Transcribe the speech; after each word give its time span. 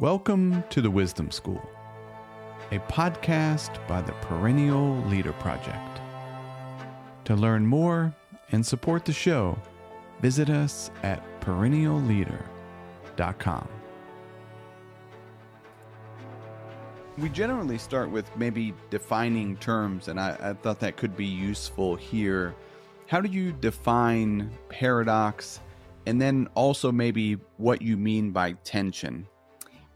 Welcome 0.00 0.64
to 0.70 0.80
the 0.80 0.90
Wisdom 0.90 1.30
School, 1.30 1.62
a 2.72 2.78
podcast 2.78 3.86
by 3.86 4.00
the 4.00 4.12
Perennial 4.12 4.96
Leader 5.08 5.34
Project. 5.34 6.00
To 7.26 7.36
learn 7.36 7.66
more 7.66 8.14
and 8.50 8.64
support 8.64 9.04
the 9.04 9.12
show, 9.12 9.58
visit 10.22 10.48
us 10.48 10.90
at 11.02 11.22
perennialleader.com. 11.42 13.68
We 17.18 17.28
generally 17.28 17.76
start 17.76 18.10
with 18.10 18.34
maybe 18.38 18.72
defining 18.88 19.58
terms, 19.58 20.08
and 20.08 20.18
I, 20.18 20.34
I 20.40 20.54
thought 20.54 20.80
that 20.80 20.96
could 20.96 21.14
be 21.14 21.26
useful 21.26 21.94
here. 21.94 22.54
How 23.06 23.20
do 23.20 23.28
you 23.28 23.52
define 23.52 24.50
paradox? 24.70 25.60
And 26.06 26.18
then 26.18 26.48
also 26.54 26.90
maybe 26.90 27.34
what 27.58 27.82
you 27.82 27.98
mean 27.98 28.30
by 28.30 28.52
tension. 28.64 29.26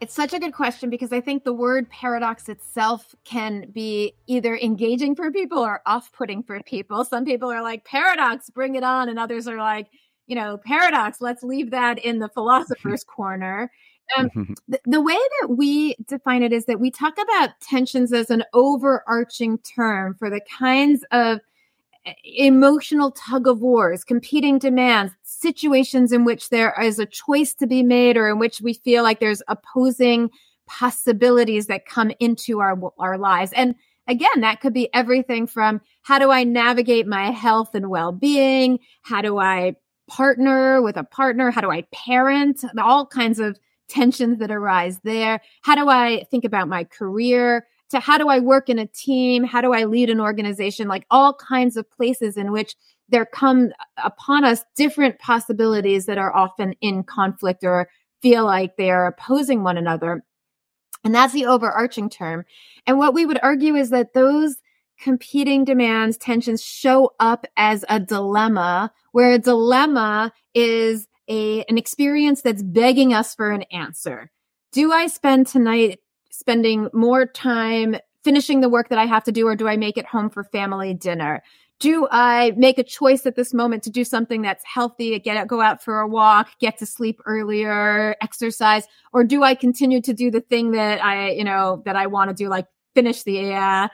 It's 0.00 0.14
such 0.14 0.32
a 0.32 0.38
good 0.38 0.54
question 0.54 0.88
because 0.88 1.12
I 1.12 1.20
think 1.20 1.44
the 1.44 1.52
word 1.52 1.90
paradox 1.90 2.48
itself 2.48 3.14
can 3.24 3.70
be 3.70 4.14
either 4.26 4.56
engaging 4.56 5.14
for 5.14 5.30
people 5.30 5.58
or 5.58 5.82
off 5.84 6.10
putting 6.12 6.42
for 6.42 6.58
people. 6.62 7.04
Some 7.04 7.26
people 7.26 7.50
are 7.50 7.62
like, 7.62 7.84
paradox, 7.84 8.48
bring 8.48 8.76
it 8.76 8.82
on. 8.82 9.10
And 9.10 9.18
others 9.18 9.46
are 9.46 9.58
like, 9.58 9.88
you 10.26 10.34
know, 10.34 10.56
paradox, 10.56 11.20
let's 11.20 11.42
leave 11.42 11.70
that 11.72 11.98
in 11.98 12.18
the 12.18 12.30
philosopher's 12.30 13.04
corner. 13.16 13.70
Um, 14.16 14.54
the, 14.68 14.80
the 14.86 15.02
way 15.02 15.18
that 15.40 15.50
we 15.50 15.96
define 16.06 16.42
it 16.42 16.52
is 16.54 16.64
that 16.64 16.80
we 16.80 16.90
talk 16.90 17.18
about 17.20 17.60
tensions 17.60 18.12
as 18.12 18.30
an 18.30 18.44
overarching 18.54 19.58
term 19.58 20.14
for 20.14 20.30
the 20.30 20.40
kinds 20.58 21.04
of 21.10 21.40
emotional 22.24 23.10
tug 23.10 23.46
of 23.46 23.60
wars, 23.60 24.04
competing 24.04 24.58
demands, 24.58 25.12
situations 25.40 26.12
in 26.12 26.24
which 26.24 26.50
there 26.50 26.74
is 26.80 26.98
a 26.98 27.06
choice 27.06 27.54
to 27.54 27.66
be 27.66 27.82
made 27.82 28.16
or 28.16 28.28
in 28.28 28.38
which 28.38 28.60
we 28.60 28.74
feel 28.74 29.02
like 29.02 29.20
there's 29.20 29.42
opposing 29.48 30.30
possibilities 30.66 31.66
that 31.66 31.86
come 31.86 32.12
into 32.20 32.60
our 32.60 32.78
our 32.98 33.18
lives. 33.18 33.52
And 33.54 33.74
again, 34.06 34.40
that 34.40 34.60
could 34.60 34.72
be 34.72 34.92
everything 34.94 35.46
from 35.46 35.80
how 36.02 36.18
do 36.18 36.30
I 36.30 36.44
navigate 36.44 37.06
my 37.06 37.30
health 37.30 37.74
and 37.74 37.90
well-being? 37.90 38.78
How 39.02 39.22
do 39.22 39.38
I 39.38 39.76
partner 40.08 40.82
with 40.82 40.96
a 40.96 41.04
partner? 41.04 41.50
How 41.50 41.60
do 41.60 41.70
I 41.70 41.84
parent? 41.92 42.64
All 42.78 43.06
kinds 43.06 43.38
of 43.38 43.58
tensions 43.88 44.38
that 44.38 44.50
arise 44.50 45.00
there. 45.04 45.40
How 45.62 45.74
do 45.74 45.88
I 45.88 46.24
think 46.30 46.44
about 46.44 46.68
my 46.68 46.84
career? 46.84 47.66
To 47.90 48.00
how 48.00 48.18
do 48.18 48.28
I 48.28 48.38
work 48.38 48.68
in 48.68 48.78
a 48.78 48.86
team? 48.86 49.44
How 49.44 49.60
do 49.60 49.72
I 49.72 49.84
lead 49.84 50.10
an 50.10 50.20
organization? 50.20 50.88
Like 50.88 51.06
all 51.10 51.34
kinds 51.34 51.76
of 51.76 51.90
places 51.90 52.36
in 52.36 52.52
which 52.52 52.76
there 53.08 53.26
come 53.26 53.70
upon 54.02 54.44
us 54.44 54.64
different 54.76 55.18
possibilities 55.18 56.06
that 56.06 56.18
are 56.18 56.34
often 56.34 56.74
in 56.80 57.02
conflict 57.02 57.64
or 57.64 57.88
feel 58.22 58.44
like 58.44 58.76
they 58.76 58.90
are 58.90 59.06
opposing 59.06 59.62
one 59.62 59.76
another. 59.76 60.22
And 61.02 61.14
that's 61.14 61.32
the 61.32 61.46
overarching 61.46 62.10
term. 62.10 62.44
And 62.86 62.98
what 62.98 63.14
we 63.14 63.26
would 63.26 63.40
argue 63.42 63.74
is 63.74 63.90
that 63.90 64.14
those 64.14 64.56
competing 65.00 65.64
demands, 65.64 66.18
tensions 66.18 66.62
show 66.62 67.12
up 67.18 67.46
as 67.56 67.84
a 67.88 67.98
dilemma, 67.98 68.92
where 69.12 69.32
a 69.32 69.38
dilemma 69.38 70.32
is 70.54 71.08
a, 71.28 71.64
an 71.64 71.78
experience 71.78 72.42
that's 72.42 72.62
begging 72.62 73.14
us 73.14 73.34
for 73.34 73.50
an 73.50 73.62
answer. 73.72 74.30
Do 74.72 74.92
I 74.92 75.06
spend 75.06 75.46
tonight 75.46 76.00
spending 76.40 76.88
more 76.94 77.26
time 77.26 77.96
finishing 78.24 78.60
the 78.60 78.68
work 78.68 78.88
that 78.88 78.98
I 78.98 79.06
have 79.06 79.24
to 79.24 79.32
do, 79.32 79.46
or 79.46 79.54
do 79.54 79.68
I 79.68 79.76
make 79.76 79.96
it 79.96 80.06
home 80.06 80.30
for 80.30 80.42
family 80.44 80.94
dinner? 80.94 81.42
Do 81.78 82.08
I 82.10 82.52
make 82.56 82.78
a 82.78 82.82
choice 82.82 83.24
at 83.24 83.36
this 83.36 83.54
moment 83.54 83.82
to 83.84 83.90
do 83.90 84.04
something 84.04 84.42
that's 84.42 84.64
healthy, 84.66 85.18
get 85.18 85.36
out, 85.36 85.46
go 85.46 85.60
out 85.60 85.82
for 85.82 86.00
a 86.00 86.08
walk, 86.08 86.50
get 86.60 86.78
to 86.78 86.86
sleep 86.86 87.20
earlier, 87.24 88.16
exercise, 88.20 88.86
or 89.12 89.24
do 89.24 89.42
I 89.42 89.54
continue 89.54 90.02
to 90.02 90.12
do 90.12 90.30
the 90.30 90.42
thing 90.42 90.72
that 90.72 91.02
I, 91.02 91.30
you 91.30 91.44
know, 91.44 91.82
that 91.86 91.96
I 91.96 92.06
want 92.06 92.28
to 92.28 92.34
do, 92.34 92.50
like 92.50 92.66
finish 92.94 93.22
the, 93.22 93.54
uh, 93.54 93.88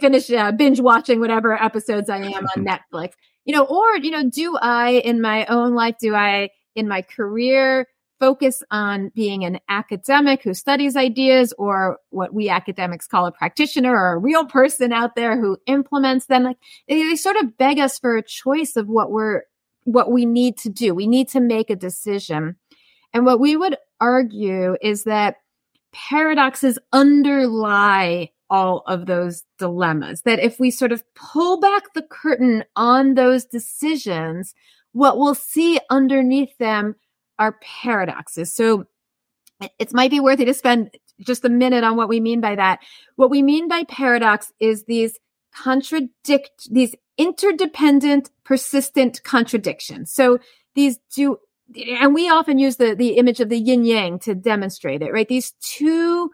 finish 0.00 0.30
uh, 0.30 0.52
binge 0.52 0.80
watching 0.80 1.20
whatever 1.20 1.52
episodes 1.62 2.08
I 2.08 2.18
am 2.18 2.46
on 2.56 2.64
Netflix, 2.92 3.12
you 3.44 3.54
know, 3.54 3.64
or, 3.64 3.96
you 3.96 4.10
know, 4.10 4.28
do 4.28 4.56
I 4.56 4.92
in 4.92 5.20
my 5.20 5.44
own 5.46 5.74
life, 5.74 5.96
do 6.00 6.14
I 6.14 6.48
in 6.74 6.88
my 6.88 7.02
career, 7.02 7.86
focus 8.20 8.62
on 8.70 9.10
being 9.14 9.44
an 9.44 9.58
academic 9.68 10.42
who 10.42 10.54
studies 10.54 10.96
ideas 10.96 11.52
or 11.58 11.98
what 12.10 12.34
we 12.34 12.48
academics 12.48 13.06
call 13.06 13.26
a 13.26 13.32
practitioner 13.32 13.94
or 13.94 14.12
a 14.12 14.18
real 14.18 14.44
person 14.44 14.92
out 14.92 15.14
there 15.14 15.40
who 15.40 15.56
implements 15.66 16.26
them. 16.26 16.44
Like 16.44 16.58
they, 16.88 17.16
sort 17.16 17.36
of 17.36 17.56
beg 17.56 17.78
us 17.78 17.98
for 17.98 18.16
a 18.16 18.22
choice 18.22 18.76
of 18.76 18.88
what 18.88 19.10
we're 19.10 19.42
what 19.84 20.12
we 20.12 20.26
need 20.26 20.58
to 20.58 20.68
do. 20.68 20.94
We 20.94 21.06
need 21.06 21.28
to 21.30 21.40
make 21.40 21.70
a 21.70 21.76
decision. 21.76 22.56
And 23.14 23.24
what 23.24 23.40
we 23.40 23.56
would 23.56 23.76
argue 24.00 24.76
is 24.82 25.04
that 25.04 25.36
paradoxes 25.92 26.78
underlie 26.92 28.30
all 28.50 28.82
of 28.86 29.06
those 29.06 29.44
dilemmas 29.58 30.22
that 30.22 30.38
if 30.38 30.58
we 30.58 30.70
sort 30.70 30.92
of 30.92 31.02
pull 31.14 31.60
back 31.60 31.92
the 31.94 32.02
curtain 32.02 32.64
on 32.76 33.14
those 33.14 33.44
decisions 33.44 34.54
what 34.92 35.18
we'll 35.18 35.34
see 35.34 35.78
underneath 35.90 36.56
them 36.58 36.94
are 37.38 37.58
paradoxes. 37.62 38.52
So 38.52 38.86
it 39.78 39.92
might 39.92 40.10
be 40.10 40.20
worthy 40.20 40.44
to 40.44 40.54
spend 40.54 40.90
just 41.20 41.44
a 41.44 41.48
minute 41.48 41.84
on 41.84 41.96
what 41.96 42.08
we 42.08 42.20
mean 42.20 42.40
by 42.40 42.54
that. 42.54 42.80
What 43.16 43.30
we 43.30 43.42
mean 43.42 43.68
by 43.68 43.84
paradox 43.84 44.52
is 44.60 44.84
these 44.84 45.18
contradict, 45.54 46.68
these 46.70 46.94
interdependent, 47.16 48.30
persistent 48.44 49.22
contradictions. 49.24 50.12
So 50.12 50.38
these 50.74 50.98
do, 51.14 51.38
and 52.00 52.14
we 52.14 52.28
often 52.30 52.58
use 52.58 52.76
the, 52.76 52.94
the 52.94 53.16
image 53.16 53.40
of 53.40 53.48
the 53.48 53.58
yin 53.58 53.84
yang 53.84 54.18
to 54.20 54.34
demonstrate 54.34 55.02
it, 55.02 55.12
right? 55.12 55.28
These 55.28 55.52
two 55.60 56.30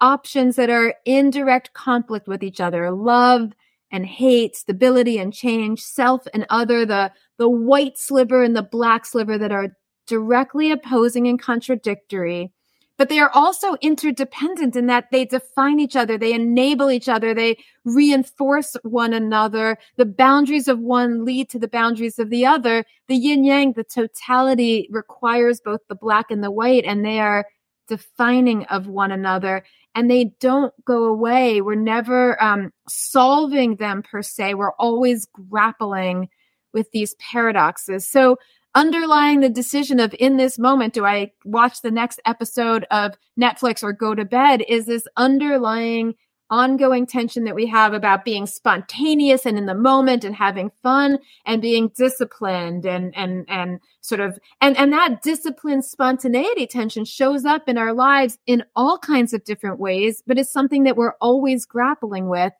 options 0.00 0.56
that 0.56 0.70
are 0.70 0.94
in 1.04 1.30
direct 1.30 1.72
conflict 1.72 2.28
with 2.28 2.42
each 2.42 2.60
other, 2.60 2.90
love 2.90 3.52
and 3.90 4.04
hate, 4.04 4.54
stability 4.54 5.18
and 5.18 5.32
change, 5.32 5.80
self 5.80 6.26
and 6.34 6.46
other, 6.50 6.84
the, 6.84 7.10
the 7.38 7.48
white 7.48 7.98
sliver 7.98 8.42
and 8.42 8.54
the 8.54 8.62
black 8.62 9.06
sliver 9.06 9.38
that 9.38 9.50
are 9.50 9.74
directly 10.08 10.72
opposing 10.72 11.28
and 11.28 11.40
contradictory, 11.40 12.50
but 12.96 13.08
they 13.08 13.20
are 13.20 13.30
also 13.32 13.74
interdependent 13.74 14.74
in 14.74 14.86
that 14.86 15.10
they 15.12 15.24
define 15.24 15.78
each 15.78 15.94
other, 15.94 16.18
they 16.18 16.32
enable 16.32 16.90
each 16.90 17.08
other, 17.08 17.32
they 17.32 17.56
reinforce 17.84 18.76
one 18.82 19.12
another. 19.12 19.78
The 19.96 20.04
boundaries 20.04 20.66
of 20.66 20.80
one 20.80 21.24
lead 21.24 21.48
to 21.50 21.60
the 21.60 21.68
boundaries 21.68 22.18
of 22.18 22.30
the 22.30 22.44
other. 22.44 22.84
The 23.06 23.14
yin 23.14 23.44
yang, 23.44 23.74
the 23.74 23.84
totality 23.84 24.88
requires 24.90 25.60
both 25.60 25.80
the 25.88 25.94
black 25.94 26.32
and 26.32 26.42
the 26.42 26.50
white, 26.50 26.84
and 26.84 27.04
they 27.04 27.20
are 27.20 27.46
defining 27.86 28.64
of 28.66 28.88
one 28.88 29.12
another 29.12 29.64
and 29.94 30.10
they 30.10 30.26
don't 30.38 30.72
go 30.84 31.04
away. 31.04 31.60
We're 31.60 31.74
never 31.74 32.40
um, 32.42 32.72
solving 32.88 33.76
them 33.76 34.02
per 34.02 34.22
se. 34.22 34.54
We're 34.54 34.74
always 34.74 35.26
grappling 35.26 36.28
with 36.72 36.90
these 36.92 37.14
paradoxes. 37.14 38.08
So 38.08 38.36
underlying 38.78 39.40
the 39.40 39.48
decision 39.48 39.98
of 39.98 40.14
in 40.20 40.36
this 40.36 40.56
moment, 40.56 40.94
do 40.94 41.04
I 41.04 41.32
watch 41.44 41.82
the 41.82 41.90
next 41.90 42.20
episode 42.24 42.86
of 42.92 43.16
Netflix 43.38 43.82
or 43.82 43.92
go 43.92 44.14
to 44.14 44.24
bed 44.24 44.62
is 44.68 44.86
this 44.86 45.02
underlying 45.16 46.14
ongoing 46.48 47.04
tension 47.04 47.42
that 47.44 47.56
we 47.56 47.66
have 47.66 47.92
about 47.92 48.24
being 48.24 48.46
spontaneous 48.46 49.44
and 49.44 49.58
in 49.58 49.66
the 49.66 49.74
moment 49.74 50.22
and 50.22 50.36
having 50.36 50.70
fun 50.80 51.18
and 51.44 51.60
being 51.60 51.90
disciplined 51.96 52.86
and 52.86 53.14
and 53.16 53.44
and 53.48 53.80
sort 54.00 54.20
of 54.20 54.38
and 54.60 54.76
and 54.78 54.92
that 54.92 55.22
discipline 55.22 55.82
spontaneity 55.82 56.66
tension 56.66 57.04
shows 57.04 57.44
up 57.44 57.68
in 57.68 57.76
our 57.76 57.92
lives 57.92 58.38
in 58.46 58.64
all 58.76 58.96
kinds 58.96 59.34
of 59.34 59.44
different 59.44 59.78
ways 59.78 60.22
but 60.26 60.38
it's 60.38 60.52
something 60.52 60.84
that 60.84 60.96
we're 60.96 61.16
always 61.20 61.66
grappling 61.66 62.28
with. 62.28 62.52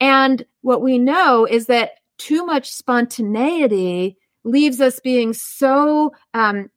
And 0.00 0.44
what 0.62 0.82
we 0.82 0.98
know 0.98 1.46
is 1.46 1.66
that 1.66 1.92
too 2.18 2.44
much 2.44 2.70
spontaneity 2.72 4.18
leaves 4.44 4.80
us 4.80 5.00
being 5.00 5.32
so 5.32 6.12
um, 6.34 6.70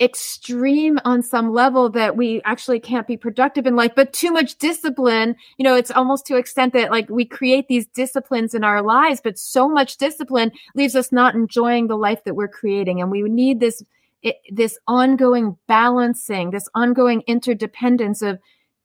extreme 0.00 0.98
on 1.04 1.22
some 1.22 1.52
level 1.52 1.88
that 1.88 2.16
we 2.16 2.42
actually 2.44 2.78
can't 2.78 3.06
be 3.06 3.16
productive 3.16 3.66
in 3.66 3.74
life 3.74 3.92
but 3.96 4.12
too 4.12 4.30
much 4.30 4.56
discipline 4.58 5.34
you 5.56 5.64
know 5.64 5.74
it's 5.74 5.90
almost 5.90 6.26
to 6.26 6.36
extent 6.36 6.74
that 6.74 6.90
like 6.90 7.08
we 7.08 7.24
create 7.24 7.66
these 7.68 7.86
disciplines 7.86 8.54
in 8.54 8.62
our 8.62 8.82
lives 8.82 9.22
but 9.24 9.38
so 9.38 9.66
much 9.66 9.96
discipline 9.96 10.52
leaves 10.74 10.94
us 10.94 11.12
not 11.12 11.34
enjoying 11.34 11.86
the 11.86 11.96
life 11.96 12.22
that 12.24 12.34
we're 12.34 12.48
creating. 12.48 13.00
And 13.00 13.10
we 13.10 13.22
need 13.22 13.60
this 13.60 13.82
it, 14.22 14.36
this 14.50 14.78
ongoing 14.86 15.56
balancing 15.66 16.50
this 16.50 16.68
ongoing 16.74 17.22
interdependence 17.26 18.22
of 18.22 18.38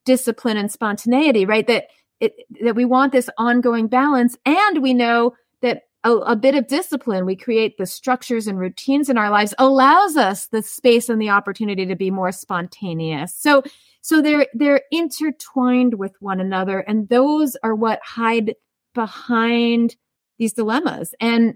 discipline 0.05 0.57
and 0.57 0.71
spontaneity 0.71 1.45
right? 1.45 1.67
That 1.67 1.85
it, 2.19 2.33
that 2.63 2.75
we 2.75 2.85
want 2.85 3.11
this 3.11 3.29
ongoing 3.37 3.87
balance 3.87 4.37
and 4.45 4.81
we 4.81 4.93
know 4.93 5.35
that 5.61 5.83
a, 6.03 6.11
a, 6.11 6.35
bit 6.35 6.55
of 6.55 6.67
discipline, 6.67 7.25
we 7.25 7.35
create 7.35 7.77
the 7.77 7.85
structures 7.85 8.47
and 8.47 8.57
routines 8.57 9.09
in 9.09 9.17
our 9.17 9.29
lives 9.29 9.53
allows 9.59 10.17
us 10.17 10.47
the 10.47 10.63
space 10.63 11.09
and 11.09 11.21
the 11.21 11.29
opportunity 11.29 11.85
to 11.85 11.95
be 11.95 12.09
more 12.09 12.31
spontaneous. 12.31 13.35
So, 13.35 13.63
so 14.01 14.21
they're, 14.21 14.47
they're 14.53 14.81
intertwined 14.91 15.95
with 15.95 16.13
one 16.19 16.39
another. 16.39 16.79
And 16.79 17.07
those 17.09 17.55
are 17.63 17.75
what 17.75 17.99
hide 18.03 18.55
behind 18.95 19.95
these 20.39 20.53
dilemmas. 20.53 21.13
And 21.19 21.55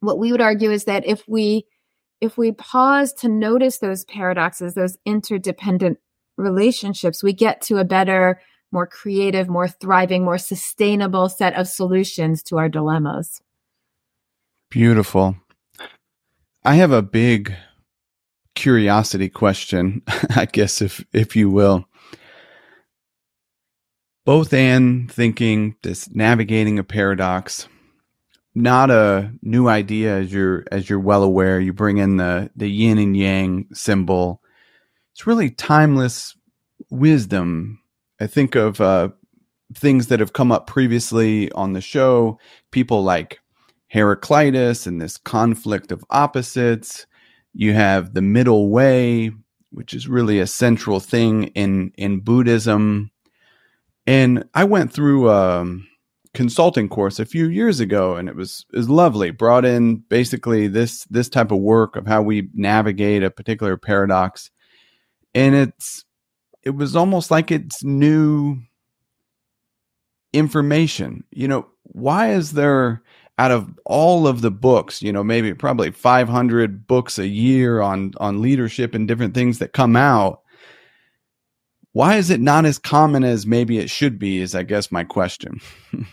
what 0.00 0.18
we 0.18 0.32
would 0.32 0.42
argue 0.42 0.70
is 0.70 0.84
that 0.84 1.06
if 1.06 1.26
we, 1.26 1.64
if 2.20 2.36
we 2.36 2.52
pause 2.52 3.12
to 3.14 3.28
notice 3.28 3.78
those 3.78 4.04
paradoxes, 4.04 4.74
those 4.74 4.98
interdependent 5.06 5.98
relationships, 6.36 7.22
we 7.22 7.32
get 7.32 7.62
to 7.62 7.78
a 7.78 7.84
better, 7.84 8.40
more 8.70 8.86
creative, 8.86 9.48
more 9.48 9.66
thriving, 9.68 10.24
more 10.24 10.36
sustainable 10.36 11.30
set 11.30 11.54
of 11.54 11.66
solutions 11.66 12.42
to 12.42 12.58
our 12.58 12.68
dilemmas. 12.68 13.40
Beautiful. 14.70 15.36
I 16.62 16.74
have 16.74 16.92
a 16.92 17.00
big 17.00 17.54
curiosity 18.54 19.30
question, 19.30 20.02
I 20.36 20.44
guess 20.44 20.82
if 20.82 21.04
if 21.12 21.34
you 21.34 21.48
will. 21.48 21.86
Both 24.26 24.52
and 24.52 25.10
thinking 25.10 25.76
this 25.82 26.10
navigating 26.10 26.78
a 26.78 26.84
paradox, 26.84 27.66
not 28.54 28.90
a 28.90 29.32
new 29.40 29.68
idea 29.68 30.18
as 30.18 30.30
you're 30.30 30.64
as 30.70 30.90
you're 30.90 31.00
well 31.00 31.22
aware. 31.22 31.58
You 31.58 31.72
bring 31.72 31.96
in 31.96 32.18
the 32.18 32.50
the 32.54 32.70
yin 32.70 32.98
and 32.98 33.16
yang 33.16 33.68
symbol. 33.72 34.42
It's 35.14 35.26
really 35.26 35.48
timeless 35.48 36.36
wisdom. 36.90 37.80
I 38.20 38.26
think 38.26 38.54
of 38.54 38.82
uh, 38.82 39.10
things 39.74 40.08
that 40.08 40.20
have 40.20 40.34
come 40.34 40.52
up 40.52 40.66
previously 40.66 41.50
on 41.52 41.72
the 41.72 41.80
show. 41.80 42.38
People 42.70 43.02
like 43.02 43.40
Heraclitus 43.88 44.86
and 44.86 45.00
this 45.00 45.16
conflict 45.16 45.92
of 45.92 46.04
opposites. 46.10 47.06
You 47.54 47.72
have 47.72 48.14
the 48.14 48.22
middle 48.22 48.68
way, 48.70 49.32
which 49.70 49.94
is 49.94 50.08
really 50.08 50.38
a 50.40 50.46
central 50.46 51.00
thing 51.00 51.44
in 51.48 51.92
in 51.96 52.20
Buddhism. 52.20 53.10
And 54.06 54.44
I 54.54 54.64
went 54.64 54.92
through 54.92 55.30
a 55.30 55.66
consulting 56.34 56.88
course 56.88 57.18
a 57.18 57.26
few 57.26 57.48
years 57.48 57.80
ago, 57.80 58.16
and 58.16 58.28
it 58.28 58.36
was 58.36 58.64
is 58.72 58.88
lovely. 58.88 59.30
Brought 59.30 59.64
in 59.64 59.96
basically 59.96 60.68
this 60.68 61.04
this 61.10 61.28
type 61.28 61.50
of 61.50 61.58
work 61.58 61.96
of 61.96 62.06
how 62.06 62.22
we 62.22 62.48
navigate 62.54 63.22
a 63.22 63.30
particular 63.30 63.76
paradox, 63.76 64.50
and 65.34 65.54
it's 65.54 66.04
it 66.62 66.70
was 66.70 66.94
almost 66.94 67.30
like 67.30 67.50
it's 67.50 67.82
new 67.82 68.58
information. 70.32 71.24
You 71.30 71.48
know, 71.48 71.66
why 71.84 72.32
is 72.32 72.52
there 72.52 73.02
out 73.38 73.52
of 73.52 73.72
all 73.84 74.26
of 74.26 74.40
the 74.40 74.50
books, 74.50 75.00
you 75.00 75.12
know, 75.12 75.22
maybe 75.22 75.54
probably 75.54 75.90
500 75.90 76.86
books 76.86 77.18
a 77.18 77.26
year 77.26 77.80
on 77.80 78.12
on 78.18 78.42
leadership 78.42 78.94
and 78.94 79.06
different 79.06 79.34
things 79.34 79.58
that 79.58 79.72
come 79.72 79.96
out, 79.96 80.42
why 81.92 82.16
is 82.16 82.30
it 82.30 82.40
not 82.40 82.64
as 82.64 82.78
common 82.78 83.24
as 83.24 83.46
maybe 83.46 83.78
it 83.78 83.90
should 83.90 84.18
be? 84.18 84.40
Is 84.40 84.54
I 84.54 84.64
guess 84.64 84.92
my 84.92 85.04
question. 85.04 85.60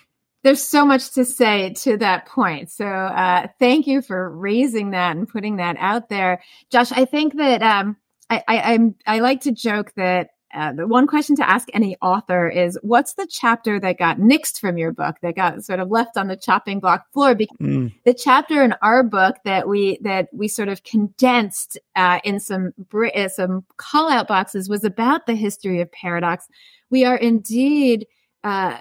There's 0.43 0.63
so 0.63 0.85
much 0.85 1.11
to 1.13 1.25
say 1.25 1.73
to 1.77 1.97
that 1.97 2.27
point. 2.27 2.69
So 2.69 2.85
uh, 2.85 3.47
thank 3.57 3.87
you 3.87 4.03
for 4.03 4.29
raising 4.29 4.91
that 4.91 5.17
and 5.17 5.27
putting 5.27 5.55
that 5.55 5.75
out 5.79 6.07
there, 6.09 6.43
Josh. 6.69 6.91
I 6.91 7.05
think 7.05 7.35
that 7.37 7.63
um, 7.63 7.97
I, 8.29 8.43
I, 8.47 8.73
I'm 8.73 8.95
I 9.07 9.19
like 9.19 9.41
to 9.41 9.51
joke 9.51 9.93
that 9.95 10.29
uh, 10.55 10.71
the 10.71 10.87
one 10.87 11.05
question 11.05 11.35
to 11.35 11.49
ask 11.49 11.67
any 11.73 11.97
author 12.01 12.47
is 12.47 12.79
what's 12.81 13.13
the 13.13 13.27
chapter 13.27 13.79
that 13.79 13.97
got 13.97 14.17
nixed 14.17 14.59
from 14.59 14.77
your 14.77 14.91
book 14.91 15.17
that 15.21 15.35
got 15.35 15.63
sort 15.63 15.79
of 15.79 15.91
left 15.91 16.15
on 16.15 16.27
the 16.27 16.37
chopping 16.37 16.79
block 16.79 17.11
floor 17.11 17.35
because 17.35 17.57
mm. 17.57 17.93
the 18.05 18.13
chapter 18.13 18.63
in 18.63 18.73
our 18.81 19.03
book 19.03 19.35
that 19.43 19.67
we 19.67 19.97
that 20.01 20.29
we 20.31 20.47
sort 20.47 20.69
of 20.69 20.83
condensed 20.83 21.77
uh, 21.95 22.19
in 22.23 22.39
some 22.39 22.73
uh, 22.93 23.27
some 23.27 23.65
call 23.77 24.09
out 24.09 24.27
boxes 24.27 24.69
was 24.69 24.85
about 24.85 25.25
the 25.25 25.35
history 25.35 25.81
of 25.81 25.91
paradox 25.91 26.47
we 26.89 27.03
are 27.03 27.17
indeed 27.17 28.07
uh, 28.45 28.79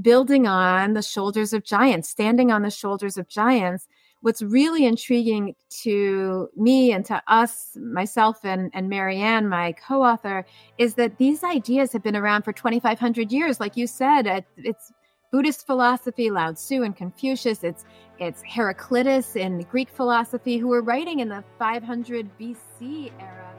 building 0.00 0.46
on 0.46 0.92
the 0.92 1.02
shoulders 1.02 1.52
of 1.52 1.64
giants 1.64 2.08
standing 2.08 2.52
on 2.52 2.62
the 2.62 2.70
shoulders 2.70 3.16
of 3.16 3.28
giants 3.28 3.88
what's 4.20 4.42
really 4.42 4.84
intriguing 4.84 5.54
to 5.82 6.48
me 6.56 6.92
and 6.92 7.04
to 7.06 7.22
us, 7.28 7.76
myself 7.76 8.44
and, 8.44 8.70
and 8.74 8.88
Marianne, 8.88 9.48
my 9.48 9.72
co 9.72 10.02
author, 10.02 10.44
is 10.78 10.94
that 10.94 11.18
these 11.18 11.44
ideas 11.44 11.92
have 11.92 12.02
been 12.02 12.16
around 12.16 12.42
for 12.42 12.52
2,500 12.52 13.30
years. 13.32 13.60
Like 13.60 13.76
you 13.76 13.86
said, 13.86 14.44
it's 14.56 14.92
Buddhist 15.30 15.66
philosophy, 15.66 16.30
Lao 16.30 16.52
Tzu 16.52 16.82
and 16.82 16.96
Confucius, 16.96 17.62
it's, 17.62 17.84
it's 18.18 18.42
Heraclitus 18.46 19.36
in 19.36 19.60
Greek 19.70 19.90
philosophy, 19.90 20.56
who 20.56 20.68
were 20.68 20.82
writing 20.82 21.20
in 21.20 21.28
the 21.28 21.44
500 21.58 22.30
BC 22.38 23.12
era. 23.20 23.54